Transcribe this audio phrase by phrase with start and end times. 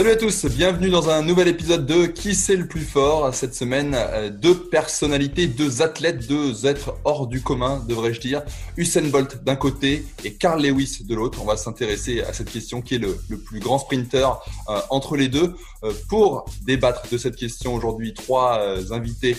[0.00, 3.34] Salut à tous, bienvenue dans un nouvel épisode de Qui c'est le plus fort?
[3.34, 8.42] Cette semaine, euh, deux personnalités, deux athlètes, deux êtres hors du commun, devrais-je dire.
[8.78, 11.40] Usain Bolt d'un côté et Carl Lewis de l'autre.
[11.42, 14.40] On va s'intéresser à cette question qui est le, plus grand sprinter
[14.70, 15.54] euh, entre les deux.
[15.84, 18.58] Euh, pour débattre de cette question aujourd'hui, trois
[18.92, 19.36] invités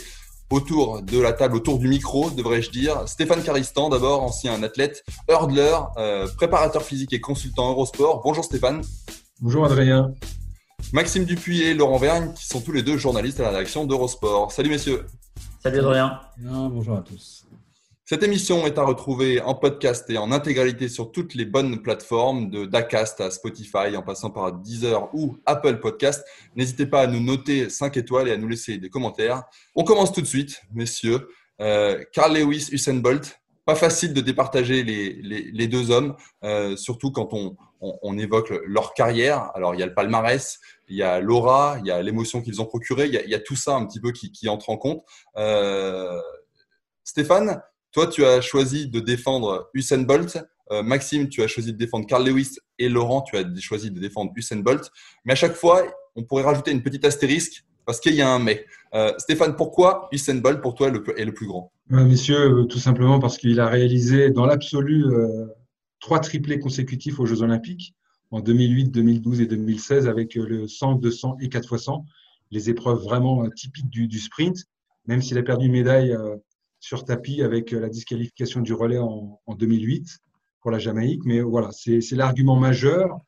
[0.51, 3.07] autour de la table, autour du micro, devrais-je dire.
[3.07, 5.75] Stéphane Caristan, d'abord, ancien athlète, hurdler,
[6.37, 8.21] préparateur physique et consultant Eurosport.
[8.23, 8.83] Bonjour Stéphane.
[9.39, 10.13] Bonjour Adrien.
[10.93, 14.51] Maxime Dupuis et Laurent Vergne, qui sont tous les deux journalistes à la rédaction d'Eurosport.
[14.51, 15.05] Salut messieurs.
[15.63, 16.19] Salut Adrien.
[16.37, 17.45] bonjour à tous.
[18.03, 22.49] Cette émission est à retrouver en podcast et en intégralité sur toutes les bonnes plateformes,
[22.49, 26.25] de Dacast à Spotify, en passant par Deezer ou Apple Podcast.
[26.57, 29.43] N'hésitez pas à nous noter 5 étoiles et à nous laisser des commentaires.
[29.75, 31.29] On commence tout de suite, messieurs.
[31.61, 33.39] Euh, Carl Lewis, Usain Bolt.
[33.63, 38.53] Pas facile de départager les, les, les deux hommes, euh, surtout quand on, on, évoque
[38.65, 39.51] leur carrière.
[39.55, 42.61] Alors, il y a le palmarès, il y a l'aura, il y a l'émotion qu'ils
[42.61, 45.03] ont procurée, il y, a, tout ça un petit peu qui, entre en compte.
[45.37, 46.19] Euh,
[47.03, 50.37] Stéphane, toi, tu as choisi de défendre Usain Bolt.
[50.71, 52.57] Euh, Maxime, tu as choisi de défendre Carl Lewis.
[52.79, 54.89] Et Laurent, tu as choisi de défendre Usain Bolt.
[55.25, 55.83] Mais à chaque fois,
[56.15, 58.65] on pourrait rajouter une petite astérisque parce qu'il y a un mais.
[58.93, 61.71] Euh, Stéphane, pourquoi Usain Bolt, pour toi, est le, est le plus grand?
[61.89, 65.05] Messieurs, tout simplement parce qu'il a réalisé dans l'absolu
[66.01, 67.95] trois triplés consécutifs aux Jeux Olympiques
[68.31, 72.05] en 2008, 2012 et 2016 avec le 100, 200 et 4 x 100,
[72.51, 74.65] les épreuves vraiment typiques du, sprint.
[75.05, 76.15] Même s'il a perdu une médaille
[76.79, 80.19] sur tapis avec la disqualification du relais en, en 2008
[80.61, 81.21] pour la Jamaïque.
[81.25, 83.19] Mais voilà, c'est l'argument majeur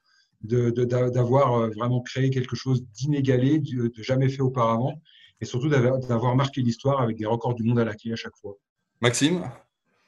[0.41, 4.93] d'avoir vraiment créé quelque chose d'inégalé, de, de, jamais fait auparavant,
[5.41, 8.35] et surtout d'avoir marqué l'histoire avec des records du monde à la clé à chaque
[8.35, 8.55] fois.
[9.01, 9.43] Maxime,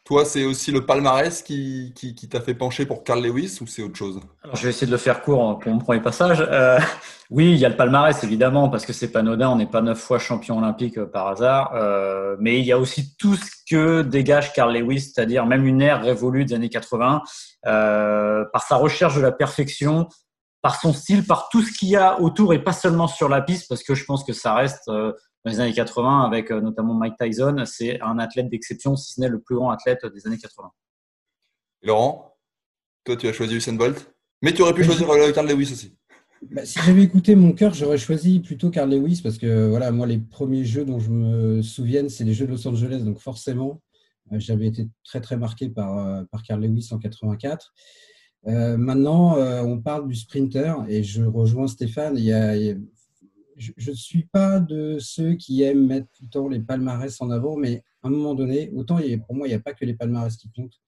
[0.05, 3.67] toi, c'est aussi le palmarès qui, qui, qui t'a fait pencher pour Carl Lewis ou
[3.67, 4.19] c'est autre chose?
[4.43, 6.45] Alors, Je vais essayer de le faire court pour mon premier passage.
[6.47, 6.79] Euh,
[7.31, 9.49] oui, il y a le palmarès évidemment parce que c'est pas anodin.
[9.49, 12.77] On n'est pas neuf fois champion olympique euh, par hasard, euh, mais il y a
[12.77, 17.23] aussi tout ce que dégage Carl Lewis, c'est-à-dire même une ère révolue des années 80
[17.65, 20.07] euh, par sa recherche de la perfection,
[20.61, 23.41] par son style, par tout ce qu'il y a autour et pas seulement sur la
[23.41, 25.13] piste, parce que je pense que ça reste euh,
[25.45, 29.21] dans les années 80 avec euh, notamment Mike Tyson, c'est un athlète d'exception, si ce
[29.21, 30.69] n'est le plus grand athlète des années 80.
[31.83, 32.35] Laurent,
[33.03, 34.11] toi tu as choisi Usain Bolt,
[34.41, 35.95] mais tu aurais pu choisir euh, Carl Lewis aussi.
[36.51, 40.07] Bah, si j'avais écouté mon cœur, j'aurais choisi plutôt Carl Lewis parce que voilà, moi
[40.07, 43.81] les premiers jeux dont je me souviens, c'est les jeux de Los Angeles, donc forcément,
[44.31, 47.71] j'avais été très très marqué par, par Carl Lewis en 84.
[48.47, 52.15] Euh, maintenant, euh, on parle du sprinter et je rejoins Stéphane.
[52.17, 52.75] Il y a, il y a,
[53.57, 57.29] je ne suis pas de ceux qui aiment mettre tout le temps les palmarès en
[57.29, 59.93] avant, mais à un moment donné, autant pour moi, il n'y a pas que les
[59.93, 60.79] palmarès qui comptent.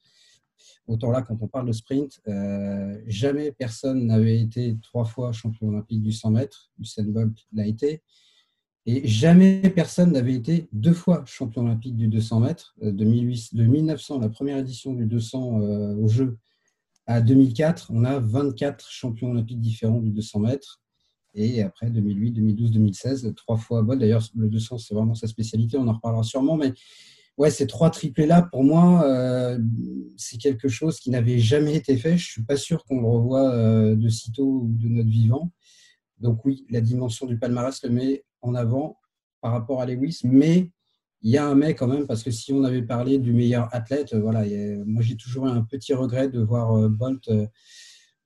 [0.88, 5.68] Autant là, quand on parle de sprint, euh, jamais personne n'avait été trois fois champion
[5.68, 6.72] olympique du 100 mètres.
[6.80, 8.02] Usain Bolt l'a été.
[8.86, 12.74] Et jamais personne n'avait été deux fois champion olympique du 200 mètres.
[12.82, 16.38] De, 18, de 1900, la première édition du 200 euh, au jeu,
[17.06, 20.82] à 2004, on a 24 champions olympiques différents du 200 mètres.
[21.40, 24.00] Et après, 2008, 2012, 2016, trois fois Bolt.
[24.00, 25.78] D'ailleurs, le 200, c'est vraiment sa spécialité.
[25.78, 26.58] On en reparlera sûrement.
[26.58, 26.74] Mais
[27.38, 29.60] ouais, ces trois triplés-là, pour moi, euh,
[30.18, 32.18] c'est quelque chose qui n'avait jamais été fait.
[32.18, 35.52] Je ne suis pas sûr qu'on le revoie euh, de sitôt ou de notre vivant.
[36.20, 38.98] Donc oui, la dimension du palmarès le met en avant
[39.40, 40.22] par rapport à Lewis.
[40.24, 40.72] Mais
[41.22, 43.74] il y a un mais quand même, parce que si on avait parlé du meilleur
[43.74, 47.48] athlète, voilà, a, moi j'ai toujours un petit regret de voir euh, Bolt euh,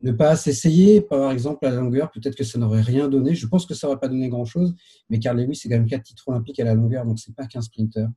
[0.03, 2.11] ne pas s'essayer, par exemple, à la longueur.
[2.11, 3.35] Peut-être que ça n'aurait rien donné.
[3.35, 4.75] Je pense que ça n'aurait pas donné grand-chose.
[5.09, 7.45] Mais Carl Lewis, c'est quand même quatre titres olympiques à la longueur, donc c'est pas
[7.45, 8.07] qu'un sprinter.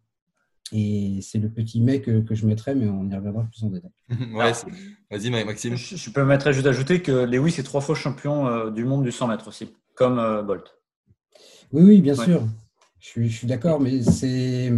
[0.73, 3.71] Et c'est le petit mais que, que, je mettrais, mais on y reviendra plus en
[3.71, 3.91] détail.
[4.35, 4.53] ouais,
[5.11, 5.77] Vas-y, Maxime.
[5.77, 9.05] Je, je peux mettre juste ajouter que Lewis est trois fois champion euh, du monde
[9.05, 10.75] du 100 mètres aussi, comme euh, Bolt.
[11.73, 12.25] Oui, oui, bien ouais.
[12.25, 12.43] sûr.
[12.99, 14.73] Je suis, je suis d'accord, mais c'est.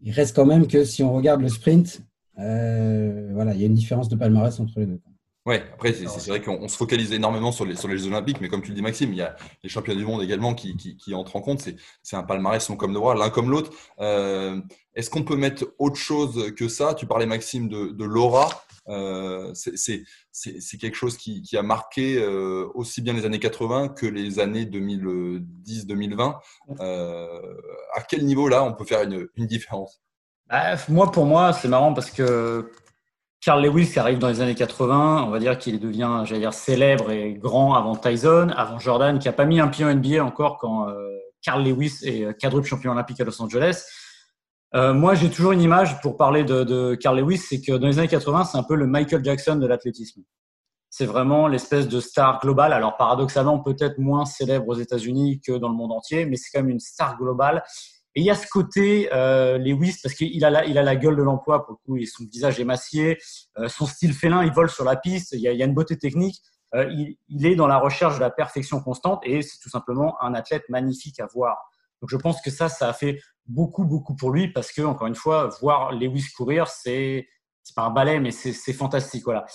[0.00, 2.02] Il reste quand même que si on regarde le sprint,
[2.38, 5.00] euh, voilà, il y a une différence de palmarès entre les deux.
[5.46, 8.48] Ouais, après, c'est vrai qu'on se focalise énormément sur les, sur les Jeux Olympiques, mais
[8.48, 10.96] comme tu le dis, Maxime, il y a les championnats du monde également qui, qui,
[10.96, 11.62] qui entrent en compte.
[12.02, 13.70] C'est un palmarès, sont comme de roi, l'un comme l'autre.
[14.00, 14.58] Euh,
[14.94, 16.94] Est-ce qu'on peut mettre autre chose que ça?
[16.94, 18.48] Tu parlais, Maxime, de, de l'aura.
[18.88, 24.06] Euh, c'est quelque chose qui, qui a marqué euh, aussi bien les années 80 que
[24.06, 26.36] les années 2010-2020.
[26.80, 27.54] Euh,
[27.94, 30.00] à quel niveau, là, on peut faire une, une différence?
[30.48, 32.70] Bah, Moi, pour moi, c'est marrant parce que
[33.44, 36.54] Carl Lewis qui arrive dans les années 80, on va dire qu'il devient, j'allais dire,
[36.54, 40.24] célèbre et grand avant Tyson, avant Jordan, qui a pas mis un pied en NBA
[40.24, 40.94] encore quand euh,
[41.42, 43.84] Carl Lewis est euh, quadruple champion olympique à Los Angeles.
[44.74, 47.98] Euh, moi, j'ai toujours une image pour parler de Carl Lewis, c'est que dans les
[47.98, 50.22] années 80, c'est un peu le Michael Jackson de l'athlétisme.
[50.88, 52.72] C'est vraiment l'espèce de star globale.
[52.72, 56.62] Alors paradoxalement, peut-être moins célèbre aux États-Unis que dans le monde entier, mais c'est quand
[56.62, 57.62] même une star globale.
[58.14, 60.96] Et il y a ce côté euh, Lewis parce qu'il a la, il a la
[60.96, 63.18] gueule de l'emploi pour le coup, et son visage émacié,
[63.58, 65.66] euh, son style félin, il vole sur la piste, il y a, il y a
[65.66, 66.40] une beauté technique.
[66.74, 70.20] Euh, il, il, est dans la recherche de la perfection constante et c'est tout simplement
[70.22, 71.56] un athlète magnifique à voir.
[72.00, 75.06] Donc je pense que ça, ça a fait beaucoup beaucoup pour lui parce que encore
[75.06, 77.28] une fois, voir Lewis courir, c'est
[77.64, 79.24] c'est pas un ballet, mais c'est fantastique.
[79.24, 79.46] Voilà.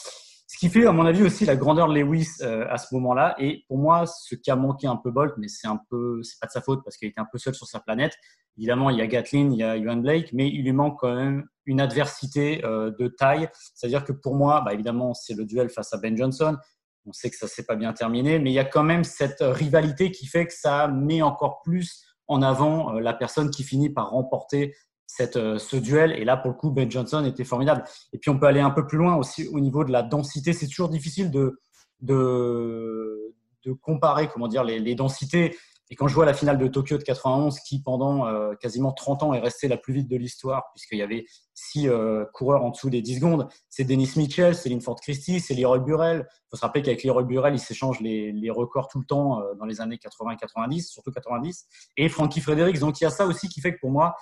[0.52, 3.36] Ce qui fait, à mon avis, aussi la grandeur de Lewis euh, à ce moment-là.
[3.38, 6.40] Et pour moi, ce qui a manqué un peu Bolt, mais c'est un peu, c'est
[6.40, 8.14] pas de sa faute parce qu'il était un peu seul sur sa planète.
[8.58, 11.14] Évidemment, il y a Gatlin, il y a Ewan Blake, mais il lui manque quand
[11.14, 13.48] même une adversité euh, de taille.
[13.76, 16.58] C'est-à-dire que pour moi, bah, évidemment, c'est le duel face à Ben Johnson.
[17.06, 19.42] On sait que ça s'est pas bien terminé, mais il y a quand même cette
[19.42, 23.92] rivalité qui fait que ça met encore plus en avant euh, la personne qui finit
[23.92, 24.76] par remporter
[25.10, 26.12] cette, euh, ce duel.
[26.12, 27.84] Et là, pour le coup, Ben Johnson était formidable.
[28.14, 30.54] Et puis, on peut aller un peu plus loin aussi au niveau de la densité.
[30.54, 31.60] C'est toujours difficile de,
[32.02, 33.34] de,
[33.66, 35.58] de, comparer comment dire, les, les, densités.
[35.90, 39.24] Et quand je vois la finale de Tokyo de 91, qui pendant euh, quasiment 30
[39.24, 41.26] ans est restée la plus vite de l'histoire, puisqu'il y avait
[41.56, 45.56] six euh, coureurs en dessous des 10 secondes, c'est Dennis Mitchell, c'est Linford Christie, c'est
[45.56, 46.28] Leroy Burrell.
[46.30, 49.42] Il faut se rappeler qu'avec Leroy Burrell, il s'échange les, les, records tout le temps
[49.58, 51.66] dans les années 80 et 90, surtout 90.
[51.98, 52.78] Et Frankie Fredericks.
[52.78, 54.16] Donc il y a ça aussi qui fait que pour moi,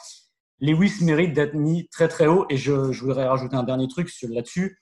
[0.59, 2.45] Lewis mérite d'être mis très très haut.
[2.49, 4.79] Et je, je voudrais rajouter un dernier truc là-dessus.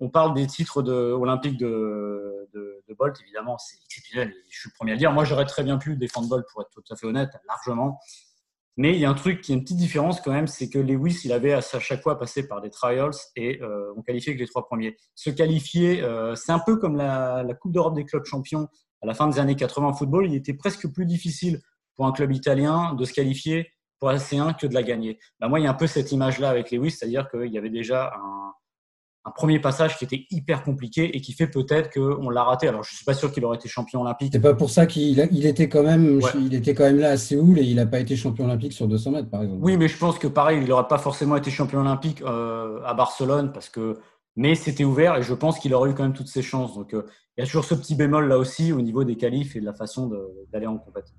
[0.00, 4.32] On parle des titres de, olympiques de, de, de Bolt, évidemment, c'est exceptionnel.
[4.48, 5.12] Je suis le premier à dire.
[5.12, 7.98] Moi, j'aurais très bien pu défendre Bolt, pour être tout à fait honnête, largement.
[8.76, 10.78] Mais il y a un truc qui est une petite différence quand même, c'est que
[10.78, 14.38] Lewis, il avait à chaque fois passé par des trials et euh, on qualifiait que
[14.38, 14.96] les trois premiers.
[15.16, 18.68] Se qualifier, euh, c'est un peu comme la, la Coupe d'Europe des clubs champions
[19.02, 20.26] à la fin des années 80 en football.
[20.26, 21.60] Il était presque plus difficile
[21.96, 25.18] pour un club italien de se qualifier pour la C1 que de la gagner.
[25.40, 27.70] Bah, moi, il y a un peu cette image-là avec Lewis, c'est-à-dire qu'il y avait
[27.70, 28.52] déjà un,
[29.24, 32.68] un, premier passage qui était hyper compliqué et qui fait peut-être qu'on l'a raté.
[32.68, 34.30] Alors, je suis pas sûr qu'il aurait été champion olympique.
[34.32, 36.30] C'est pas pour ça qu'il il était quand même, ouais.
[36.36, 38.86] il était quand même là à Séoul et il n'a pas été champion olympique sur
[38.86, 39.60] 200 mètres, par exemple.
[39.62, 42.94] Oui, mais je pense que pareil, il n'aurait pas forcément été champion olympique euh, à
[42.94, 43.98] Barcelone parce que,
[44.36, 46.74] mais c'était ouvert et je pense qu'il aurait eu quand même toutes ses chances.
[46.74, 47.02] Donc, euh,
[47.36, 49.64] il y a toujours ce petit bémol là aussi au niveau des qualifs et de
[49.64, 50.10] la façon
[50.52, 51.16] d'aller en compétition.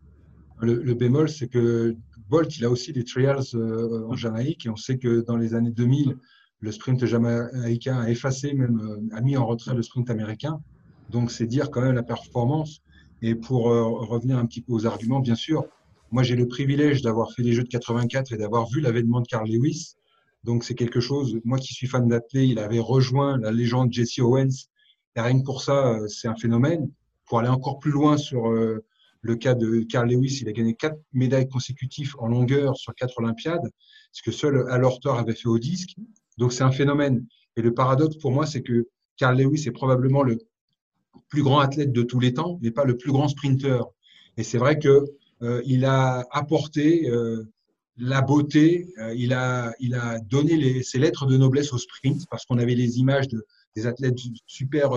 [0.62, 1.96] Le, le, bémol, c'est que
[2.30, 5.56] Bolt, il a aussi des trials euh, en Jamaïque et on sait que dans les
[5.56, 6.16] années 2000,
[6.60, 10.62] le sprint jamaïcain a effacé, même euh, a mis en retrait le sprint américain.
[11.10, 12.82] Donc, c'est dire quand même la performance.
[13.24, 15.66] Et pour euh, revenir un petit peu aux arguments, bien sûr,
[16.12, 19.28] moi j'ai le privilège d'avoir fait les Jeux de 84 et d'avoir vu l'avènement de
[19.28, 19.96] Carl Lewis.
[20.44, 24.20] Donc, c'est quelque chose, moi qui suis fan d'athlète, il avait rejoint la légende Jesse
[24.20, 24.70] Owens.
[25.16, 26.92] Et rien que pour ça, c'est un phénomène.
[27.26, 28.54] Pour aller encore plus loin sur
[29.22, 33.18] le cas de Carl Lewis, il a gagné quatre médailles consécutives en longueur sur quatre
[33.18, 33.70] Olympiades,
[34.12, 35.96] ce que seul Al Horter avait fait au disque.
[36.38, 37.26] Donc c'est un phénomène.
[37.58, 40.38] Et le paradoxe pour moi, c'est que Carl Lewis est probablement le
[41.28, 43.84] plus grand athlète de tous les temps, mais pas le plus grand sprinter.
[44.38, 45.06] Et c'est vrai que
[45.42, 47.44] euh, il a apporté euh,
[47.98, 52.46] la beauté, euh, il a il a donné ses lettres de noblesse au sprint parce
[52.46, 53.46] qu'on avait les images de,
[53.76, 54.92] des athlètes super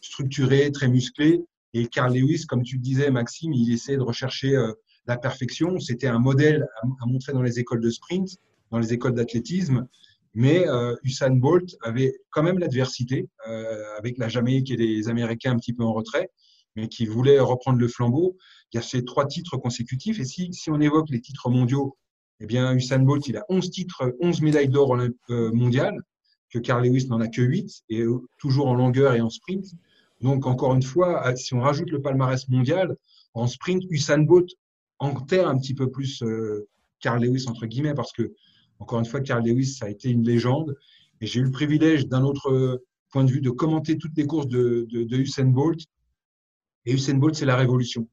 [0.00, 1.42] structurés, très musclés,
[1.76, 4.72] et Carl Lewis, comme tu le disais, Maxime, il essayait de rechercher euh,
[5.06, 5.78] la perfection.
[5.78, 8.38] C'était un modèle à, montrer dans les écoles de sprint,
[8.70, 9.86] dans les écoles d'athlétisme.
[10.32, 15.52] Mais euh, Usain Bolt avait quand même l'adversité, euh, avec la Jamaïque et les Américains
[15.52, 16.30] un petit peu en retrait,
[16.76, 18.38] mais qui voulaient reprendre le flambeau.
[18.72, 20.18] Il y a ces trois titres consécutifs.
[20.18, 21.98] Et si, on évoque les titres mondiaux,
[22.40, 24.96] eh bien, Usain Bolt, il a 11 titres, 11 médailles d'or
[25.28, 25.98] mondiales,
[26.50, 28.04] que Carl Lewis n'en a que 8, et
[28.38, 29.66] toujours en longueur et en sprint.
[30.20, 32.96] Donc, encore une fois, si on rajoute le palmarès mondial,
[33.34, 34.48] en sprint, Usain Bolt
[34.98, 36.66] enterre un petit peu plus euh,
[37.00, 38.32] Carl Lewis, entre guillemets, parce que,
[38.78, 40.74] encore une fois, Carl Lewis, ça a été une légende.
[41.20, 44.48] Et j'ai eu le privilège, d'un autre point de vue, de commenter toutes les courses
[44.48, 45.80] de, de, de Usain Bolt.
[46.86, 48.08] Et Usain Bolt, c'est la révolution.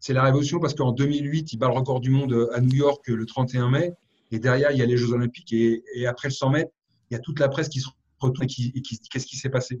[0.00, 3.06] C'est la révolution parce qu'en 2008, il bat le record du monde à New York
[3.08, 3.92] le 31 mai.
[4.30, 5.52] Et derrière, il y a les Jeux Olympiques.
[5.52, 6.72] Et, et après le 100 mètres,
[7.10, 9.50] il y a toute la presse qui se retourne et qui, qui qu'est-ce qui s'est
[9.50, 9.80] passé?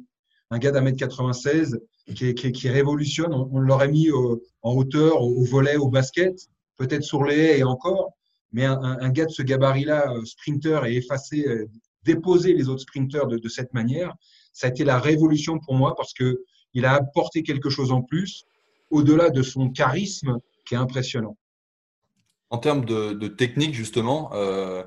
[0.50, 1.80] Un gars d'un mètre 96
[2.14, 3.32] qui, qui, révolutionne.
[3.32, 8.12] On, l'aurait mis en hauteur, au, volet, au basket, peut-être sur les haies et encore.
[8.52, 11.66] Mais un, gars de ce gabarit-là, euh, sprinter, et effacer, euh,
[12.04, 14.14] déposer les autres sprinters de, de, cette manière,
[14.52, 18.02] ça a été la révolution pour moi parce que il a apporté quelque chose en
[18.02, 18.44] plus,
[18.90, 21.36] au-delà de son charisme qui est impressionnant.
[22.54, 24.84] En termes de, technique, justement, euh,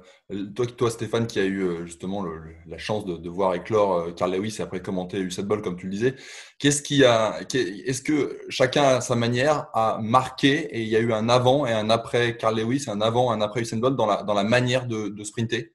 [0.55, 2.25] toi, toi, Stéphane, qui a eu euh, justement
[2.65, 5.87] la chance de, voir éclore euh, Carl Lewis et après commenter Usain Bolt, comme tu
[5.87, 6.15] le disais,
[6.59, 10.99] qu'est-ce qui a, est-ce que chacun à sa manière a marqué et il y a
[10.99, 14.05] eu un avant et un après Carl Lewis, un avant, un après Usain Bolt dans
[14.05, 15.73] la, dans la manière de, sprinter?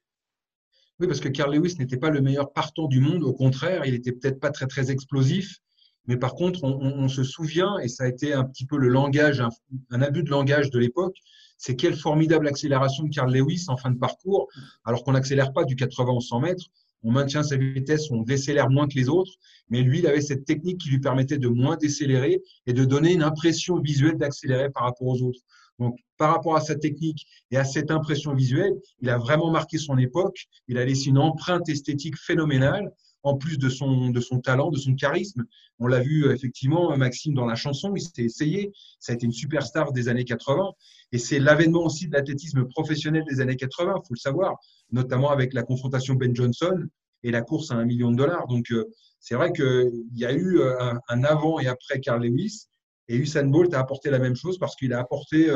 [0.99, 3.93] Oui, parce que Carl Lewis n'était pas le meilleur partant du monde, au contraire, il
[3.93, 5.59] était peut-être pas très très explosif.
[6.07, 9.43] Mais par contre, on, se souvient, et ça a été un petit peu le langage,
[9.91, 11.17] un abus de langage de l'époque,
[11.63, 14.49] c'est quelle formidable accélération de Carl Lewis en fin de parcours,
[14.85, 16.65] alors qu'on n'accélère pas du 80 au 100 mètres,
[17.05, 19.31] on maintient sa vitesse, on décélère moins que les autres,
[19.69, 23.13] mais lui, il avait cette technique qui lui permettait de moins décélérer et de donner
[23.13, 25.39] une impression visuelle d'accélérer par rapport aux autres.
[25.79, 29.79] Donc, par rapport à sa technique et à cette impression visuelle, il a vraiment marqué
[29.79, 32.91] son époque, il a laissé une empreinte esthétique phénoménale
[33.23, 35.45] en plus de son, de son talent, de son charisme.
[35.79, 38.73] On l'a vu euh, effectivement, Maxime, dans la chanson, il s'était essayé.
[38.99, 40.73] Ça a été une superstar des années 80.
[41.13, 44.57] Et c'est l'avènement aussi de l'athlétisme professionnel des années 80, il faut le savoir,
[44.91, 46.87] notamment avec la confrontation Ben Johnson
[47.23, 48.47] et la course à un million de dollars.
[48.49, 48.87] Donc, euh,
[49.21, 52.67] c'est vrai qu'il y a eu euh, un, avant et après Carl Lewis.
[53.09, 55.51] Et Usain Bolt a apporté la même chose parce qu'il a apporté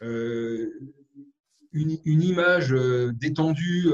[0.00, 0.70] une,
[1.72, 2.70] une, image
[3.14, 3.90] détendue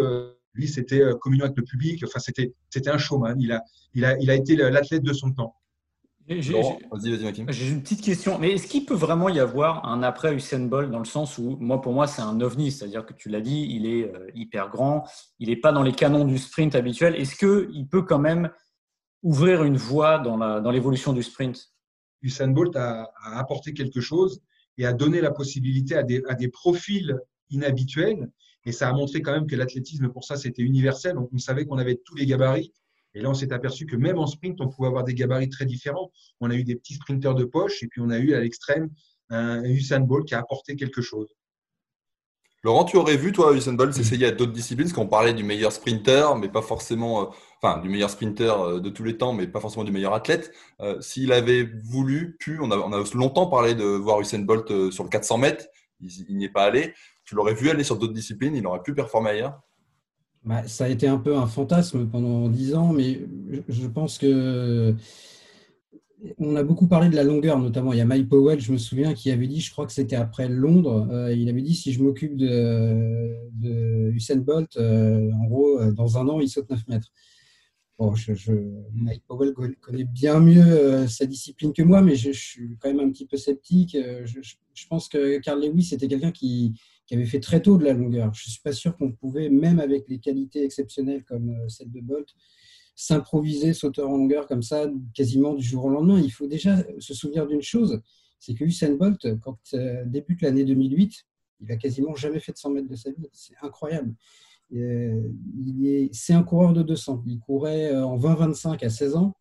[0.58, 2.02] lui, c'était euh, communion avec le public.
[2.04, 3.36] Enfin, c'était, c'était un showman.
[3.40, 3.62] Il a,
[3.94, 5.54] il a, il a été l'athlète de son temps.
[6.28, 10.90] J'ai une petite question, mais est-ce qu'il peut vraiment y avoir un après Usain Bolt
[10.90, 13.66] dans le sens où, moi, pour moi, c'est un ovni, c'est-à-dire que tu l'as dit,
[13.70, 17.14] il est euh, hyper grand, il n'est pas dans les canons du sprint habituel.
[17.14, 18.50] Est-ce qu'il peut quand même
[19.22, 21.72] ouvrir une voie dans, la, dans l'évolution du sprint?
[22.20, 24.42] Usain Bolt a, a, apporté quelque chose
[24.76, 27.16] et a donné la possibilité à des, à des profils
[27.48, 28.28] inhabituels
[28.68, 31.16] et ça a montré quand même que l'athlétisme, pour ça, c'était universel.
[31.16, 32.74] On, savait qu'on avait tous les gabarits.
[33.14, 35.64] Et là, on s'est aperçu que même en sprint, on pouvait avoir des gabarits très
[35.64, 36.12] différents.
[36.40, 38.90] On a eu des petits sprinteurs de poche et puis on a eu à l'extrême
[39.30, 41.28] un Usain Bolt qui a apporté quelque chose.
[42.62, 44.88] Laurent, tu aurais vu, toi, Usain Bolt s'essayer à d'autres disciplines?
[44.88, 47.24] Parce qu'on parlait du meilleur sprinter, mais pas forcément, euh,
[47.62, 50.52] enfin, du meilleur sprinter euh, de tous les temps, mais pas forcément du meilleur athlète.
[50.80, 55.04] Euh, s'il avait voulu, pu, on a, on longtemps parlé de voir Usain Bolt sur
[55.04, 55.68] le 400 mètres,
[56.00, 56.94] il n'y est pas allé
[57.28, 59.60] tu l'aurais vu aller sur d'autres disciplines, il aurait pu performer ailleurs
[60.44, 63.20] bah, Ça a été un peu un fantasme pendant dix ans, mais
[63.68, 64.94] je pense que
[66.38, 67.92] on a beaucoup parlé de la longueur, notamment.
[67.92, 70.16] Il y a Mike Powell, je me souviens, qui avait dit, je crois que c'était
[70.16, 75.44] après Londres, euh, il avait dit si je m'occupe de, de, Usain Bolt, euh, en
[75.44, 77.12] gros, euh, dans un an, il saute 9 mètres.
[77.98, 78.14] Bon,
[78.94, 83.10] Mike Powell connaît bien mieux sa discipline que moi, mais je, suis quand même un
[83.10, 83.96] petit peu sceptique.
[84.24, 84.40] Je,
[84.78, 86.74] je pense que Carl Lewis était quelqu'un qui,
[87.10, 88.32] avait fait très tôt de la longueur.
[88.34, 91.90] Je ne suis pas sûr qu'on pouvait, même avec les qualités exceptionnelles comme euh, celle
[91.90, 92.28] de Bolt,
[92.94, 96.20] s'improviser sauteur en longueur comme ça, quasiment du jour au lendemain.
[96.20, 98.00] Il faut déjà se souvenir d'une chose,
[98.38, 101.24] c'est que Usain Bolt, quand euh, débute l'année 2008,
[101.60, 103.26] il a quasiment jamais fait de 100 mètres de sa vie.
[103.32, 104.14] C'est incroyable.
[104.74, 105.20] Euh,
[106.12, 107.22] c'est un coureur de 200.
[107.26, 109.34] Il courait en 20-25 à 16 ans.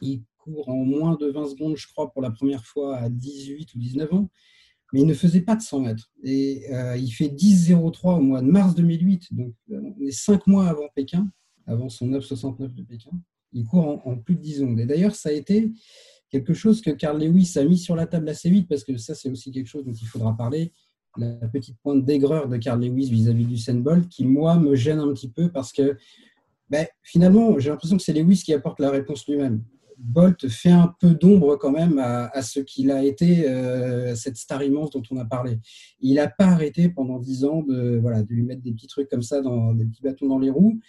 [0.00, 3.74] Il court en moins de 20 secondes, je crois, pour la première fois à 18
[3.74, 4.28] ou 19 ans
[4.94, 6.08] mais il ne faisait pas de 100 mètres.
[6.22, 10.46] Et euh, il fait 10,03 au mois de mars 2008, donc euh, on est cinq
[10.46, 11.28] mois avant Pékin,
[11.66, 13.10] avant son 9,69 de Pékin.
[13.52, 14.78] Il court en, plus de 10 secondes.
[14.78, 15.72] Et d'ailleurs, ça a été
[16.30, 19.16] quelque chose que Carl Lewis a mis sur la table assez vite, parce que ça,
[19.16, 20.72] c'est aussi quelque chose dont il faudra parler.
[21.16, 25.12] La petite pointe d'aigreur de Carl Lewis vis-à-vis du Bolt, qui, moi, me gêne un
[25.12, 25.96] petit peu parce que
[26.70, 29.62] ben, finalement, j'ai l'impression que c'est Lewis qui apporte la réponse lui-même.
[29.98, 34.62] Bolt fait un peu d'ombre quand même à, ce qu'il a été, euh, cette star
[34.62, 35.58] immense dont on a parlé.
[36.00, 39.08] Il n'a pas arrêté pendant dix ans de, voilà, de lui mettre des petits trucs
[39.08, 40.80] comme ça, dans, des petits bâtons dans les roues.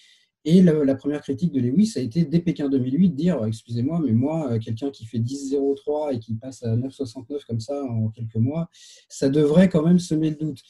[0.45, 4.51] Et la, première critique de Lewis a été dès Pékin 2008 dire excusez-moi, mais moi,
[4.51, 8.69] euh, quelqu'un qui fait 10,03 et qui passe à 9,69 comme ça en quelques mois,
[9.09, 10.61] ça devrait quand même semer le doute.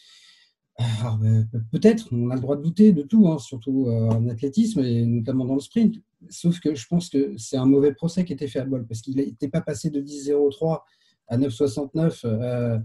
[0.79, 5.05] Euh, peut-être, on a le droit de douter de tout, hein, surtout en athlétisme et
[5.05, 5.96] notamment dans le sprint.
[6.29, 9.01] Sauf que je pense que c'est un mauvais procès qui était fait à Bol parce
[9.01, 10.82] qu'il n'était pas passé de 10,03
[11.27, 12.79] à 9,69 euh,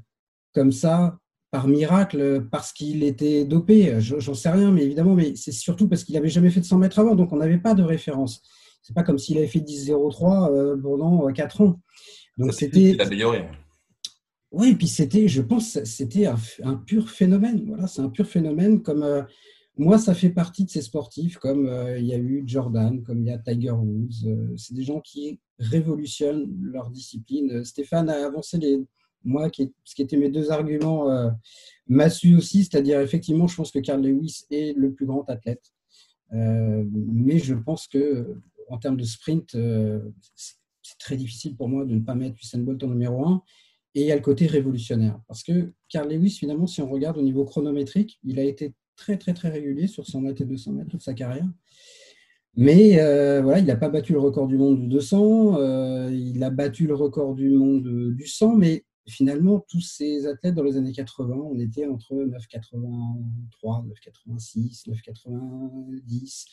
[0.53, 1.19] comme ça
[1.51, 3.97] par miracle parce qu'il était dopé.
[4.01, 6.79] J'en sais rien, mais évidemment, mais c'est surtout parce qu'il n'avait jamais fait de 100
[6.79, 8.43] mètres avant, donc on n'avait pas de référence.
[8.83, 11.81] C'est pas comme s'il avait fait 10,03 euh, pendant 4 ans.
[12.39, 13.01] Donc c'était.
[13.01, 13.47] amélioré.
[14.53, 17.65] Oui, et puis c'était, je pense, c'était un, pur phénomène.
[17.67, 19.03] Voilà, c'est un pur phénomène comme.
[19.03, 19.23] Euh,
[19.77, 23.21] moi, ça fait partie de ces sportifs, comme euh, il y a eu Jordan, comme
[23.21, 24.27] il y a Tiger Woods.
[24.27, 27.65] Euh, c'est des gens qui révolutionnent leur discipline.
[27.65, 28.85] Stéphane a avancé les,
[29.25, 31.31] moi, qui, ce qui était mes deux arguments, euh,
[31.89, 35.73] m'a su aussi, c'est-à-dire effectivement, je pense que Carl Lewis est le plus grand athlète.
[36.33, 38.37] mais je pense que
[38.69, 39.57] en termes de sprint,
[40.83, 43.43] c'est très difficile pour moi de ne pas mettre Usain Bolt en numéro un.
[43.95, 45.21] Et il y a le côté révolutionnaire.
[45.27, 49.17] Parce que Carl Lewis, finalement, si on regarde au niveau chronométrique, il a été très,
[49.17, 51.49] très, très régulier sur 100 mètres et 200 mètres toute sa carrière.
[52.57, 56.43] Mais euh, voilà, il n'a pas battu le record du monde du 200, euh, il
[56.43, 60.77] a battu le record du monde du 100, mais finalement, tous ces athlètes dans les
[60.77, 66.45] années 80, on était entre 9,83, 9,86, 9,90.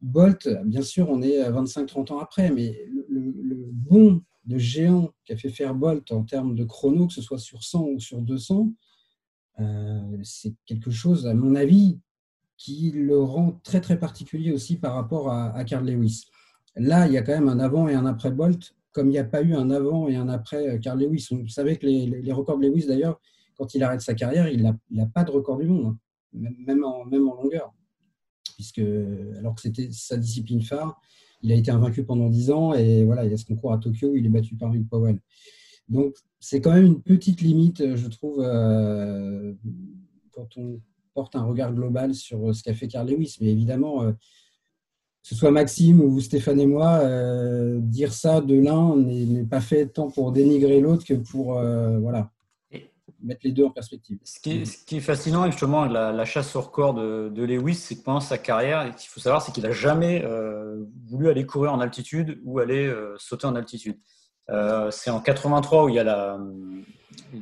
[0.00, 5.50] Bolt, bien sûr, on est 25-30 ans après, mais le, de géant qui a fait
[5.50, 8.72] faire Bolt en termes de chrono, que ce soit sur 100 ou sur 200,
[9.58, 11.98] euh, c'est quelque chose, à mon avis,
[12.56, 16.26] qui le rend très très particulier aussi par rapport à, Carl Lewis.
[16.76, 19.18] Là, il y a quand même un avant et un après Bolt, comme il n'y
[19.18, 21.28] a pas eu un avant et un après euh, Carl Lewis.
[21.30, 23.20] Vous savez que les, records de Lewis, d'ailleurs,
[23.54, 25.98] quand il arrête sa carrière, il n'a pas de record du monde,
[26.32, 27.74] hein, même, en, longueur.
[28.54, 28.80] Puisque,
[29.38, 30.98] alors que c'était sa discipline phare,
[31.42, 33.76] il a été invaincu pendant 10 ans et voilà, il y a ce concours à
[33.76, 35.20] Tokyo où il est battu par Will Powell.
[35.90, 39.52] Donc, c'est quand même une petite limite, euh, je trouve, euh,
[40.30, 40.80] quand on
[41.12, 43.36] porte un regard global sur ce qu'a fait Carl Lewis.
[43.42, 44.10] Mais évidemment,
[45.28, 47.02] ce soit Maxime ou Stéphane et moi,
[47.80, 52.30] dire ça de l'un n'est pas fait tant pour dénigrer l'autre que pour voilà,
[53.22, 54.18] mettre les deux en perspective.
[54.22, 58.02] Ce qui est, fascinant, justement, la, la, chasse au record de, de Lewis, c'est que
[58.04, 60.24] pendant sa carrière, ce qu'il faut savoir, c'est qu'il n'a jamais
[61.08, 63.98] voulu aller courir en altitude ou aller sauter en altitude.
[64.50, 66.38] Euh, c'est en 83 où il y a la,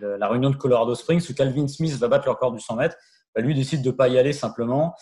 [0.01, 2.97] la, réunion de Colorado Springs où Calvin Smith va battre le record du 100 mètres.
[3.35, 4.95] Bah, lui décide de ne pas y aller simplement.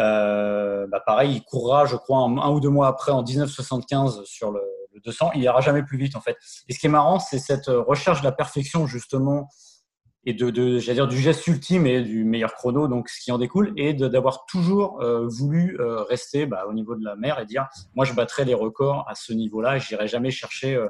[0.00, 4.50] Euh, bah, pareil, il courra, je crois, un, ou deux mois après, en 1975, sur
[4.50, 4.60] le,
[5.04, 5.32] 200.
[5.34, 6.36] Il n'ira jamais plus vite, en fait.
[6.68, 9.48] Et ce qui est marrant, c'est cette recherche de la perfection, justement,
[10.24, 13.38] et de, de dire, du geste ultime et du meilleur chrono, donc ce qui en
[13.38, 15.76] découle, et d'avoir toujours euh, voulu
[16.08, 19.14] rester bah, au niveau de la mer et dire, moi, je battrai les records à
[19.14, 20.80] ce niveau-là, je n'irai jamais chercher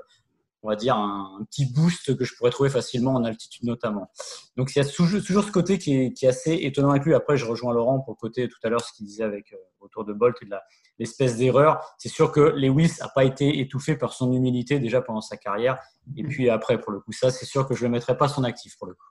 [0.65, 4.11] on va dire, un, petit boost que je pourrais trouver facilement en altitude notamment.
[4.57, 7.15] Donc il y a toujours, ce côté qui est, assez étonnant avec lui.
[7.15, 9.57] Après, je rejoins Laurent pour le côté tout à l'heure, ce qu'il disait avec euh,
[9.81, 10.55] autour de Bolt et de
[10.99, 11.85] l'espèce d'erreur.
[11.99, 15.79] C'est sûr que Lewis n'a pas été étouffé par son humilité déjà pendant sa carrière.
[16.17, 16.29] Et mm-hmm.
[16.29, 18.43] puis après, pour le coup, ça, c'est sûr que je ne le mettrai pas son
[18.43, 19.05] actif pour le coup.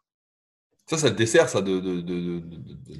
[0.87, 1.61] Ça, ça te dessert, ça,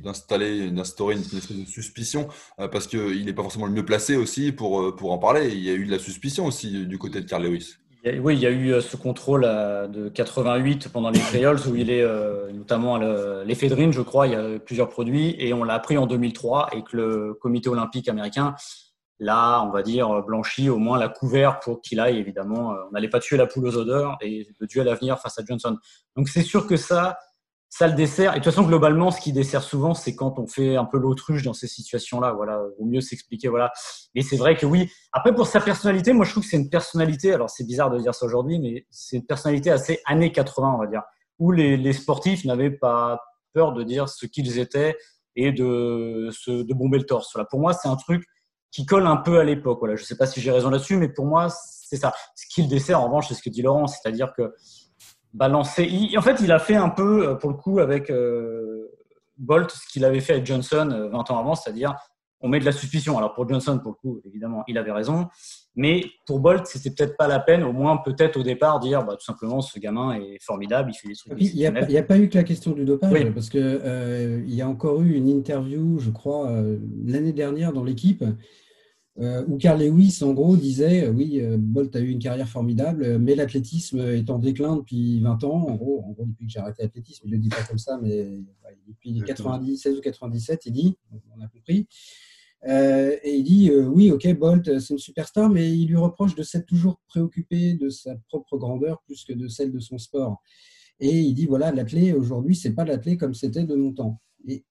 [0.01, 4.15] d'installer, d'instaurer une, espèce de suspicion, euh, parce qu'il n'est pas forcément le mieux placé
[4.15, 5.49] aussi pour, euh, pour en parler.
[5.49, 8.41] Il y a eu de la suspicion aussi du côté de Carl Lewis oui, il
[8.41, 12.01] y a eu euh, ce contrôle euh, de 88 pendant les Creoles où il est
[12.01, 12.97] euh, notamment
[13.43, 16.83] l'éphédrine, je crois, il y a plusieurs produits et on l'a appris en 2003 et
[16.83, 18.55] que le comité olympique américain
[19.19, 22.75] l'a, on va dire, blanchi, au moins l'a couvert pour qu'il aille évidemment.
[22.89, 25.43] On n'allait pas tuer la poule aux odeurs et le duel à venir face à
[25.47, 25.77] Johnson.
[26.17, 27.17] Donc c'est sûr que ça,
[27.75, 28.33] ça le dessert.
[28.33, 30.99] Et de toute façon, globalement, ce qui dessert souvent, c'est quand on fait un peu
[30.99, 32.31] l'autruche dans ces situations-là.
[32.33, 33.47] Voilà, vaut mieux s'expliquer.
[33.47, 33.71] Voilà.
[34.13, 34.91] Et c'est vrai que oui.
[35.12, 37.33] Après, pour sa personnalité, moi, je trouve que c'est une personnalité.
[37.33, 40.77] Alors, c'est bizarre de dire ça aujourd'hui, mais c'est une personnalité assez années 80, on
[40.77, 41.01] va dire,
[41.39, 43.19] où les, sportifs n'avaient pas
[43.53, 44.95] peur de dire ce qu'ils étaient
[45.36, 47.31] et de, de bomber le torse.
[47.33, 47.47] Voilà.
[47.47, 48.23] Pour moi, c'est un truc
[48.69, 49.79] qui colle un peu à l'époque.
[49.79, 49.95] Voilà.
[49.95, 52.13] Je ne sais pas si j'ai raison là-dessus, mais pour moi, c'est ça.
[52.36, 54.53] Ce qui le dessert, en revanche, c'est ce que dit Laurent, c'est-à-dire que
[55.33, 56.11] balancer.
[56.17, 58.89] en fait, il a fait un peu, euh, pour le coup, avec euh,
[59.37, 61.95] Bolt, ce qu'il avait fait avec Johnson 20 euh, ans avant, c'est-à-dire
[62.45, 63.17] on met de la suspicion.
[63.17, 65.27] Alors pour Johnson, pour le coup, évidemment, il avait raison.
[65.75, 69.13] Mais pour Bolt, c'était peut-être pas la peine, au moins peut-être au départ, dire bah,
[69.13, 71.33] tout simplement ce gamin est formidable, il fait des trucs.
[71.39, 71.65] Il n'y
[71.97, 75.13] a, pas eu que la question du dopage, parce qu'il il y a encore eu
[75.13, 76.51] une interview, je crois,
[77.05, 78.25] l'année dernière dans l'équipe,
[79.19, 82.49] euh, où Carl Lewis, en gros, disait euh, oui, euh, Bolt a eu une carrière
[82.49, 85.67] formidable, mais l'athlétisme est en déclin depuis 20 ans.
[85.67, 87.78] En gros, en gros depuis que j'ai arrêté l'athlétisme, il ne le dit pas comme
[87.78, 88.41] ça, mais
[88.88, 90.97] depuis 96 ou 97, il dit,
[91.38, 91.88] on a compris.
[92.65, 96.65] et il dit oui, ok, Bolt, c'est une superstar, mais il lui reproche de s'être
[96.65, 100.41] toujours préoccupé de sa propre grandeur plus que de celle de son sport.
[100.99, 104.22] Et il dit voilà, l'athlète aujourd'hui, c'est pas l'athlète comme c'était de mon temps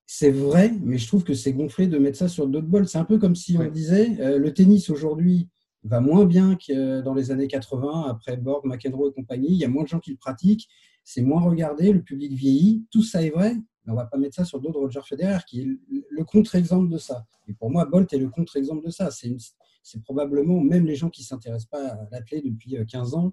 [0.06, 2.88] c'est vrai, mais je trouve que c'est gonflé de mettre ça sur d'autres bols.
[2.88, 5.48] C'est un peu comme si on disait euh, le tennis aujourd'hui
[5.84, 9.48] va moins bien que dans les années 80, après Borg, McEnroe et compagnie.
[9.50, 10.68] Il y a moins de gens qui le pratiquent,
[11.04, 12.84] c'est moins regardé, le public vieillit.
[12.90, 13.54] Tout ça est vrai,
[13.84, 15.68] mais on va pas mettre ça sur d'autres Roger Federer, qui est
[16.10, 17.26] le contre-exemple de ça.
[17.48, 19.10] Et pour moi, Bolt est le contre-exemple de ça.
[19.10, 23.32] C'est probablement, même les gens qui ne s'intéressent pas à l'athlète depuis 15 euh, ans,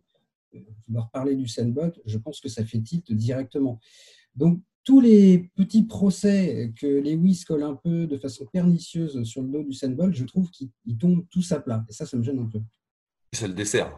[0.55, 0.59] euh,
[0.91, 3.79] leur parler du Sandbot, je pense que ça fait tilt directement.
[4.35, 9.49] Donc, tous les petits procès que Lewis colle un peu de façon pernicieuse sur le
[9.49, 11.85] dos du Bolt, je trouve qu'ils tombent tous à plat.
[11.87, 12.59] Et ça, ça me gêne un peu.
[13.31, 13.95] C'est le dessert,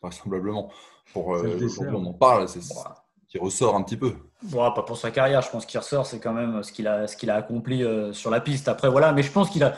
[0.00, 0.72] vraisemblablement.
[1.12, 4.14] Pour euh, on en parle, c'est ça qui ressort un petit peu.
[4.44, 7.06] Bon, pas pour sa carrière, je pense qu'il ressort, c'est quand même ce qu'il a,
[7.06, 8.68] ce qu'il a accompli euh, sur la piste.
[8.68, 9.76] Après, voilà, mais je pense qu'il a,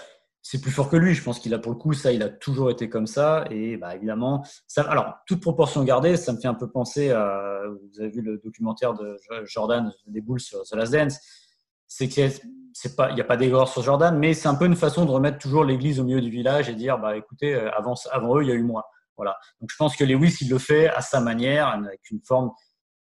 [0.49, 1.13] c'est plus fort que lui.
[1.13, 3.47] Je pense qu'il a pour le coup, ça, il a toujours été comme ça.
[3.51, 7.63] Et bah, évidemment, ça, alors, toute proportion gardée, ça me fait un peu penser à,
[7.67, 11.19] vous avez vu le documentaire de Jordan des Bulls sur The Last Dance.
[11.89, 15.11] C'est qu'il n'y a pas d'égor sur Jordan, mais c'est un peu une façon de
[15.11, 18.45] remettre toujours l'église au milieu du village et dire, bah, écoutez, euh, avant, avant eux,
[18.45, 18.89] il y a eu moi.
[19.17, 19.37] Voilà.
[19.61, 22.53] Donc, je pense que Lewis, il le fait à sa manière, avec une forme,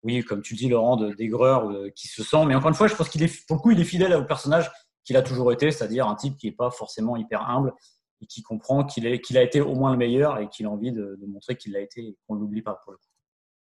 [0.02, 2.46] oui, comme tu dis, Laurent, d'aigreur euh, qui se sent.
[2.48, 4.26] Mais encore une fois, je pense qu'il est, pour le coup, il est fidèle au
[4.26, 4.72] personnage
[5.04, 7.74] qu'il a toujours été, c'est-à-dire un type qui n'est pas forcément hyper humble
[8.22, 11.18] et qui comprend qu'il a été au moins le meilleur et qu'il a envie de,
[11.28, 13.04] montrer qu'il l'a été et qu'on ne l'oublie pas pour le coup.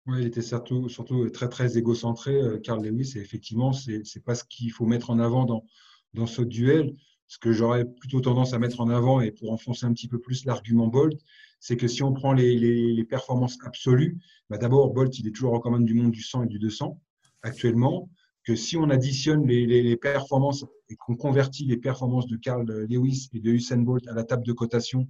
[0.08, 4.24] Oui, il était surtout, surtout très très égocentré, euh, Carl Lewis, et effectivement, ce n'est
[4.26, 6.96] pas ce qu'il faut mettre en avant dans, ce duel.
[7.28, 10.20] Ce que j'aurais plutôt tendance à mettre en avant, et pour enfoncer un petit peu
[10.20, 11.20] plus l'argument Bolt,
[11.60, 14.18] c'est que si on prend les, performances absolues,
[14.50, 17.00] bah d'abord, Bolt, il est toujours en commande du monde du 100 et du 200
[17.44, 18.10] actuellement
[18.44, 23.40] que si on additionne les, performances et qu'on convertit les performances de Carl Lewis et
[23.40, 25.08] de Usain Bolt à la table de cotation,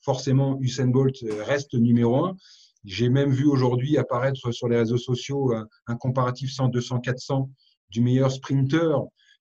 [0.00, 1.16] forcément Usain Bolt
[1.46, 2.36] reste numéro un.
[2.84, 5.52] J'ai même vu aujourd'hui apparaître sur les réseaux sociaux
[5.86, 7.50] un, comparatif 100, 200, 400
[7.90, 8.96] du meilleur sprinter,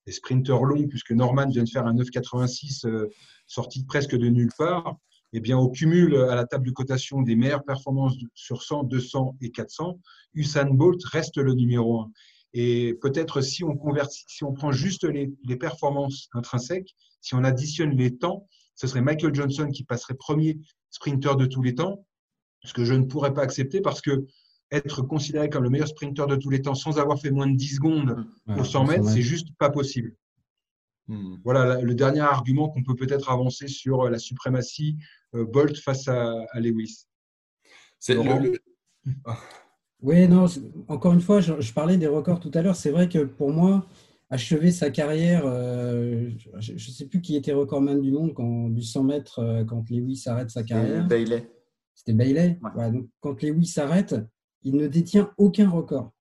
[0.06, 3.08] et sprinter long, puisque Norman vient de faire un 9,86 euh,
[3.48, 4.98] sorti presque de nulle part.
[5.32, 9.36] Eh bien, au cumul à la table de cotation des meilleures performances sur 100, 200
[9.42, 10.00] et 400,
[10.34, 12.12] Usain Bolt reste le numéro un.
[12.54, 17.92] Et peut-être si on convertit, si on prend juste les, performances intrinsèques, si on additionne
[17.92, 20.58] les temps, ce serait Michael Johnson qui passerait premier
[20.90, 22.06] sprinter de tous les temps,
[22.64, 24.26] ce que je ne pourrais pas accepter parce que
[24.72, 27.56] être considéré comme le meilleur sprinter de tous les temps sans avoir fait moins de
[27.56, 28.60] 10 secondes mmh.
[28.60, 30.16] au 100 mètres, c'est juste pas possible.
[31.08, 31.38] Mmh.
[31.44, 34.98] Voilà le dernier argument qu'on peut peut-être avancer sur la suprématie
[35.36, 37.08] euh, Bolt face à, Lewis.
[38.00, 38.60] C'est le,
[40.02, 40.46] oui, non,
[40.88, 42.76] encore une fois, je, parlais des records tout à l'heure.
[42.76, 43.86] C'est vrai que pour moi,
[44.30, 48.82] achever sa carrière, euh, je ne sais plus qui était recordman du monde quand, du
[48.82, 51.04] 100 mètres euh, quand Lewis arrête sa carrière.
[51.04, 51.50] C'était Bailey.
[51.94, 52.60] C'était Bailey.
[52.94, 54.16] donc, quand Lewis s'arrête,
[54.64, 56.12] il ne détient aucun record.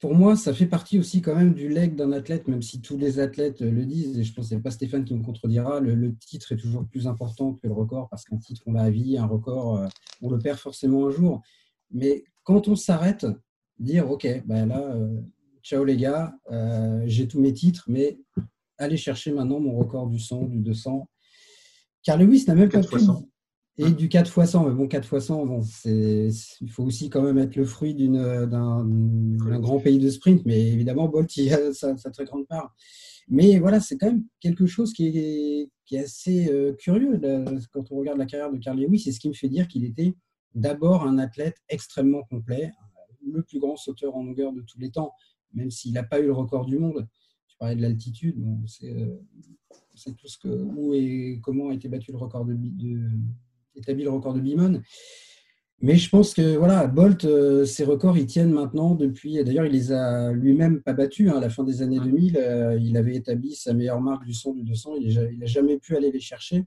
[0.00, 2.96] Pour moi, ça fait partie aussi quand même du leg d'un athlète, même si tous
[2.96, 6.16] les athlètes le disent, et je pense que ce pas Stéphane qui me contredira, le,
[6.16, 9.18] titre est toujours plus important que le record, parce qu'un titre, on l'a à vie,
[9.18, 9.86] un record, euh,
[10.22, 11.42] on le perd forcément un jour.
[11.90, 13.26] Mais quand on s'arrête,
[13.78, 15.20] dire OK, ben là, euh,
[15.62, 18.18] ciao les gars, euh, j'ai tous mes titres, mais
[18.78, 21.08] allez chercher maintenant mon record du 100, du 200.
[22.02, 22.96] Car Lewis n'a même pas pu.
[23.78, 27.08] Et hein du 4 x 100, mais bon, 4 x 100, bon, il faut aussi
[27.08, 28.84] quand même être le fruit d'un
[29.58, 32.74] grand pays de sprint, mais évidemment, Bolt, il a sa, très grande part.
[33.28, 37.18] Mais voilà, c'est quand même quelque chose qui est, qui est assez euh, curieux
[37.72, 39.84] quand on regarde la carrière de Carl Lewis, c'est ce qui me fait dire qu'il
[39.84, 40.14] était
[40.54, 42.72] d'abord un athlète extrêmement complet,
[43.26, 45.12] le plus grand sauteur en longueur de tous les temps,
[45.54, 47.06] même s'il n'a pas eu le record du monde.
[47.48, 51.88] Tu parlais de l'altitude, on sait, euh, tout ce que, où et comment a été
[51.88, 52.56] battu le record de,
[53.76, 54.80] établi le record de Bimon.
[55.82, 59.42] Mais je pense que voilà, Bolt, euh, ses records, ils tiennent maintenant depuis.
[59.42, 61.30] D'ailleurs, il les a lui-même pas battus.
[61.30, 64.34] Hein, à la fin des années 2000, euh, il avait établi sa meilleure marque du
[64.34, 64.96] 100 du 200.
[64.96, 66.66] Il n'a jamais pu aller les chercher.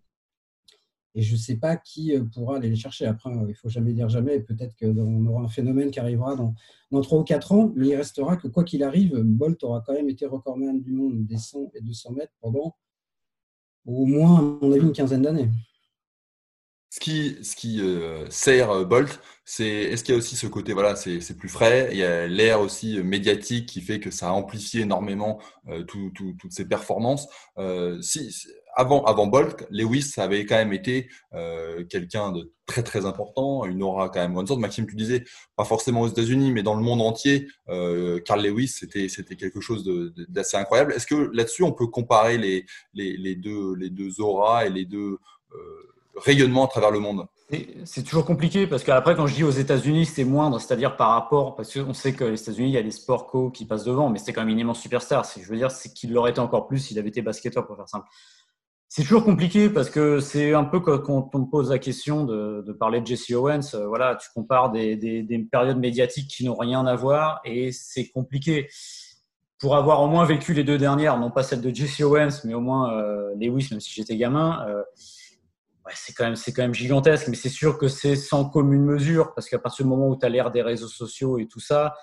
[1.15, 3.05] Et je ne sais pas qui euh, pourra aller les chercher.
[3.05, 4.39] Après, euh, il ne faut jamais dire jamais.
[4.39, 6.55] Peut-être qu'on aura un phénomène qui arrivera dans,
[6.91, 7.71] dans 3 ou 4 ans.
[7.75, 11.25] Mais il restera que quoi qu'il arrive, Bolt aura quand même été recordman du monde
[11.25, 12.75] des 100 et 200 mètres pendant
[13.85, 15.49] au moins, à mon avis, une quinzaine d'années.
[16.89, 20.73] Ce qui, ce qui euh, sert Bolt, c'est est-ce qu'il y a aussi ce côté,
[20.73, 24.31] voilà, c'est plus frais, il y a l'air aussi médiatique qui fait que ça a
[24.31, 25.39] amplifié énormément
[25.87, 27.27] toutes ces performances.
[28.01, 28.31] si,
[28.75, 29.29] avant, avant
[29.69, 34.33] Lewis avait quand même été euh, quelqu'un de très très important, une aura quand même
[34.33, 34.59] grande sorte.
[34.59, 35.23] Maxime, tu disais,
[35.55, 39.83] pas forcément aux États-Unis, mais dans le monde entier, euh, Carl Lewis, c'était quelque chose
[40.29, 40.93] d'assez incroyable.
[40.93, 44.85] Est-ce que là-dessus, on peut comparer les, les, les, deux, les deux auras et les
[44.85, 45.17] deux
[45.53, 45.57] euh,
[46.15, 47.25] rayonnements à travers le monde?
[47.85, 51.55] C'est toujours compliqué parce qu'après, quand je dis aux États-Unis, c'est moindre, c'est-à-dire par rapport,
[51.55, 54.09] parce qu'on sait que les États-Unis, il y a des sports co qui passent devant,
[54.09, 55.23] mais c'était quand même une immense superstar.
[55.39, 57.87] Je veux dire, c'est qu'il l'aurait été encore plus s'il avait été basketteur, pour faire
[57.87, 58.07] simple.
[58.95, 62.71] C'est toujours compliqué parce que c'est un peu quand on me pose la question de,
[62.73, 63.73] parler de Jesse Owens.
[63.73, 68.69] Euh, voilà, tu compares des, périodes médiatiques qui n'ont rien à voir et c'est compliqué.
[69.57, 72.53] Pour avoir au moins vécu les deux dernières, non pas celle de Jesse Owens, mais
[72.53, 74.83] au moins euh, Lewis, même si j'étais gamin, euh,
[75.95, 77.29] c'est quand même gigantesque.
[77.29, 80.23] Mais c'est sûr que c'est sans commune mesure parce qu'à partir du moment où tu
[80.27, 81.95] as l'ère des réseaux sociaux et tout ça,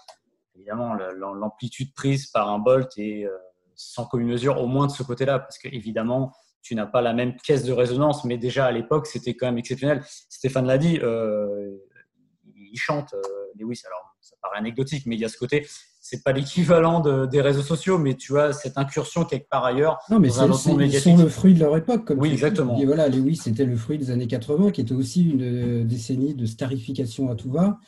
[0.57, 3.29] évidemment, l'amplitude prise par un Bolt est
[3.77, 7.13] sans commune mesure, au moins de ce côté-là, parce que évidemment, tu n'as pas la
[7.13, 10.03] même caisse de résonance, mais déjà à l'époque, c'était quand même exceptionnel.
[10.29, 13.15] Stéphane l'a dit, il chante
[13.59, 15.67] Lewis, alors ça paraît anecdotique, mais il y a ce côté,
[16.01, 19.99] c'est pas l'équivalent des réseaux sociaux, mais tu vois, cette incursion quelque part ailleurs.
[20.11, 22.07] Non, mais c'est, ils sont le fruit de leur époque.
[22.07, 22.79] Comme oui, exactement.
[22.79, 26.47] Et voilà, Lewis, c'était le fruit des années 80, qui était aussi une décennie de
[26.47, 27.79] starification à tout va.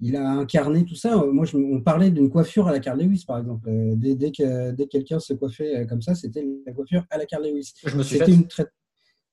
[0.00, 1.16] Il a incarné tout ça.
[1.16, 3.68] Moi, je, on parlait d'une coiffure à la Carl Lewis, par exemple.
[3.68, 7.18] Euh, dès, dès que, dès quelqu'un se coiffait euh, comme ça, c'était la coiffure à
[7.18, 7.72] la Carl Lewis.
[7.84, 8.66] Je me suis une très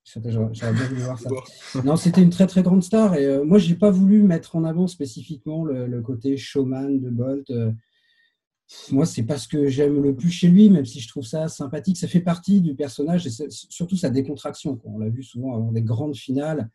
[0.05, 1.29] J'aurais bien voulu voir ça.
[1.83, 4.63] Non, c'était une très très grande star et euh, moi j'ai pas voulu mettre en
[4.63, 7.49] avant spécifiquement le, côté showman de Bolt.
[7.49, 7.71] Euh,
[8.91, 11.47] moi, c'est pas ce que j'aime le plus chez lui, même si je trouve ça
[11.47, 11.97] sympathique.
[11.97, 14.81] Ça fait partie du personnage et surtout sa décontraction.
[14.85, 16.69] On l'a vu souvent avant des grandes finales,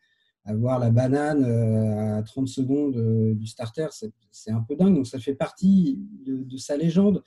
[0.45, 3.87] avoir la banane euh, à 30 secondes du starter,
[4.31, 4.95] c'est un peu dingue.
[4.95, 7.23] Donc ça fait partie de, de sa légende.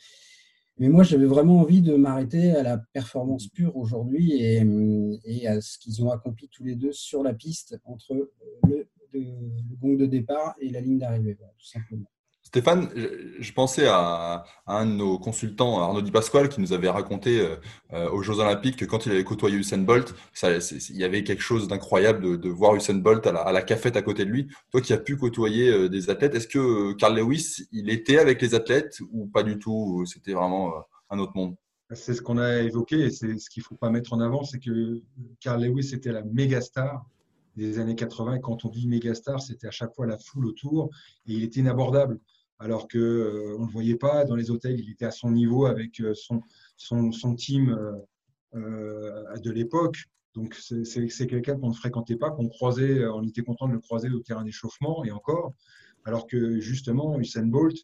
[0.79, 5.79] Mais moi, j'avais vraiment envie de m'arrêter à la performance pure aujourd'hui et, à ce
[5.79, 8.31] qu'ils ont accompli tous les deux sur la piste entre
[8.65, 8.89] le,
[9.81, 12.11] gong de départ et la ligne d'arrivée, tout simplement.
[12.55, 12.89] Stéphane,
[13.41, 17.57] je pensais à, un de nos consultants, Arnaud Di Pasquale, qui nous avait raconté euh,
[17.93, 21.43] euh, aux Jeux Olympiques que quand il avait côtoyé Usain Bolt, il y avait quelque
[21.43, 24.47] chose d'incroyable de, voir Usain Bolt à la, cafette à côté de lui.
[24.71, 28.41] Toi qui as pu côtoyer euh, des athlètes, est-ce que Carl Lewis, il était avec
[28.41, 30.75] les athlètes ou pas du tout C'était vraiment
[31.11, 31.57] un autre monde?
[31.91, 34.45] C'est ce qu'on a évoqué et c'est ce qu'il ne faut pas mettre en avant,
[34.45, 35.03] c'est que
[35.41, 37.05] Carl Lewis était la méga star
[37.57, 38.37] des années 80.
[38.37, 40.91] Et quand on dit méga star, c'était à chaque fois la foule autour
[41.27, 42.21] et il était inabordable
[42.59, 44.79] alors qu'on euh, ne le voyait pas dans les hôtels.
[44.79, 46.43] Il était à son niveau avec euh, son,
[46.77, 47.77] son, son team
[48.55, 49.97] euh, de l'époque.
[50.35, 54.11] Donc, c'est quelqu'un qu'on ne fréquentait pas, qu'on croisait, on était content de le croiser
[54.11, 55.53] au terrain d'échauffement et encore.
[56.05, 57.77] Alors que justement, Usain Bolt,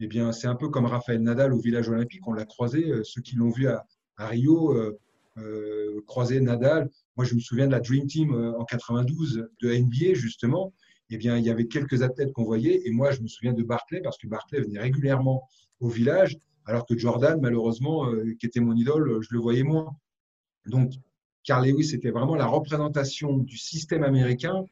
[0.00, 2.26] eh bien, c'est un peu comme Raphaël Nadal au village olympique.
[2.28, 3.86] On l'a croisé, ceux qui l'ont vu à,
[4.18, 4.76] Rio,
[6.06, 6.90] croiser Nadal.
[7.16, 10.74] Moi, je me souviens de la Dream Team en 92 de NBA, justement
[11.10, 12.86] eh bien, il y avait quelques athlètes qu'on voyait.
[12.86, 15.48] Et moi, je me souviens de Barclay, parce que Barclay venait régulièrement
[15.80, 16.36] au village,
[16.66, 19.94] alors que Jordan, malheureusement, euh, qui était mon idole, je le voyais moins.
[20.66, 20.92] Donc,
[21.42, 24.64] Carl Lewis, c'était vraiment la représentation du système américain,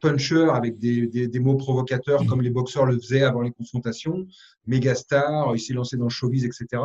[0.00, 4.26] puncher avec des, des, mots provocateurs comme les boxeurs le faisaient avant les confrontations,
[4.66, 6.82] méga star, il s'est lancé dans le showbiz, etc.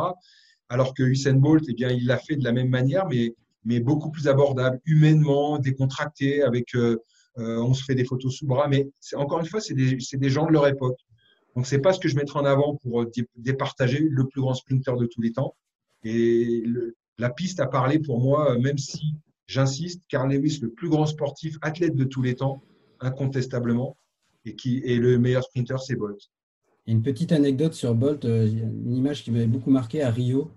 [0.68, 3.80] Alors que Usain Bolt, eh bien, il l'a fait de la même manière, mais, mais
[3.80, 6.96] beaucoup plus abordable, humainement, décontracté, avec euh,
[7.38, 10.46] euh, on se fait des photos sous bras, mais encore une fois, c'est des, gens
[10.46, 10.98] de leur époque.
[11.56, 14.54] Donc, c'est pas ce que je mettrai en avant pour euh, départager le plus grand
[14.54, 15.54] sprinter de tous les temps.
[16.04, 16.64] Et
[17.18, 19.14] la piste a parlé pour moi, euh, même si
[19.46, 22.62] j'insiste, Carl Lewis, le plus grand sportif, athlète de tous les temps,
[23.00, 23.96] incontestablement,
[24.44, 26.18] et qui est le meilleur sprinter, c'est Bolt.
[26.86, 30.50] Une petite anecdote sur Bolt, une image qui m'avait beaucoup marqué à Rio,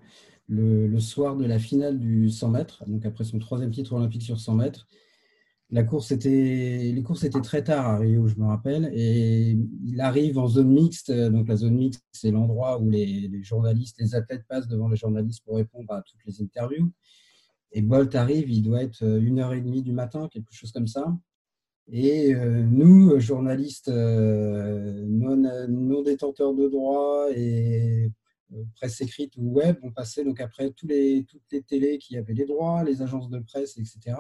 [0.49, 4.21] le, le, soir de la finale du 100 mètres, donc après son troisième titre olympique
[4.21, 4.87] sur 100 mètres.
[5.69, 9.99] La course était, les courses étaient très tard à Rio, je me rappelle, et il
[9.99, 11.11] arrive en zone mixte.
[11.11, 15.43] Donc la zone mixte, c'est l'endroit où les, journalistes, les athlètes passent devant les journalistes
[15.45, 16.89] pour répondre à toutes les interviews.
[17.73, 20.87] Et Bolt arrive, il doit être une heure et demie du matin, quelque chose comme
[20.87, 21.13] ça.
[21.89, 25.37] Et euh, nous, journalistes euh, non,
[25.69, 28.09] non détenteurs de droit et euh,
[28.75, 32.33] presse écrite ou web, on passait donc après tous les, toutes les télés qui avaient
[32.33, 34.17] les droits, les agences de presse, etc.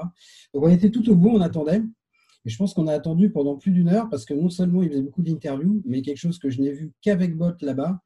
[0.53, 1.81] Donc on était tout au bout, on attendait.
[2.45, 4.89] Et je pense qu'on a attendu pendant plus d'une heure parce que non seulement il
[4.89, 7.99] faisait beaucoup d'interviews, mais quelque chose que je n'ai vu qu'avec Bot là-bas.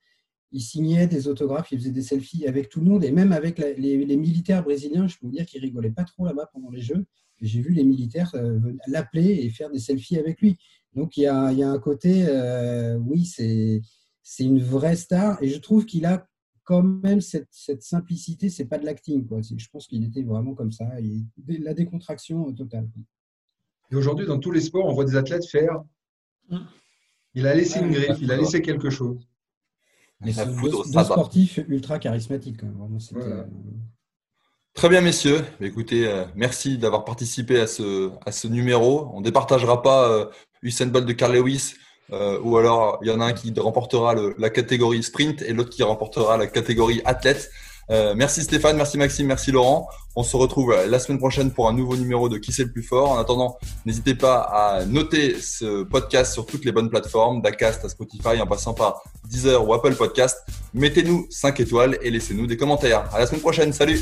[0.53, 3.57] Il signait des autographes, il faisait des selfies avec tout le monde et même avec
[3.59, 5.07] les, militaires brésiliens.
[5.07, 7.05] Je peux vous dire qu'ils rigolaient pas trop là-bas pendant les Jeux.
[7.39, 10.57] J'ai vu les militaires euh, l'appeler et faire des selfies avec lui.
[10.93, 13.81] Donc il y a, il y a un côté, euh, oui, c'est
[14.23, 16.27] c'est une vraie star et je trouve qu'il a
[16.63, 19.27] quand même cette, cette simplicité, c'est pas de l'acting.
[19.57, 21.25] Je pense qu'il était vraiment comme ça, et
[21.59, 22.87] la décontraction totale.
[23.91, 25.83] Et aujourd'hui, dans tous les sports, on voit des athlètes faire.
[27.33, 29.27] Il a laissé une griffe, il a laissé quelque chose.
[30.21, 32.63] Mais c'est deux, sportifs ultra charismatiques.
[32.63, 33.43] Euh,
[34.73, 35.41] Très bien, messieurs.
[35.59, 39.09] Écoutez, euh, merci d'avoir participé à ce, à ce numéro.
[39.13, 40.25] On ne départagera pas euh,
[40.61, 41.73] Usain Bolt de Carl Lewis
[42.11, 45.69] euh, ou alors il y en a un qui remportera la catégorie sprint et l'autre
[45.69, 47.49] qui remportera la catégorie athlète.
[47.89, 49.87] Euh, merci Stéphane, merci Maxime, merci Laurent.
[50.15, 52.83] On se retrouve la semaine prochaine pour un nouveau numéro de Qui c'est le plus
[52.83, 53.11] fort.
[53.11, 57.89] En attendant, n'hésitez pas à noter ce podcast sur toutes les bonnes plateformes, d'Acast à
[57.89, 60.37] Spotify en passant par Deezer ou Apple Podcast.
[60.73, 63.09] Mettez-nous 5 étoiles et laissez-nous des commentaires.
[63.13, 64.01] À la semaine prochaine, salut